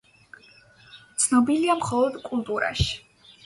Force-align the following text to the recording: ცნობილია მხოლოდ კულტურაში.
ცნობილია 1.25 1.77
მხოლოდ 1.85 2.21
კულტურაში. 2.27 2.93